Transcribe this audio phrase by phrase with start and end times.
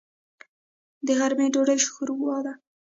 [1.05, 2.53] د غرمې ډوډۍ شوروا ده.